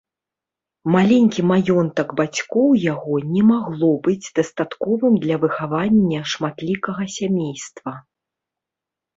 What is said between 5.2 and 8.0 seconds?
для выхавання шматлікага сямейства.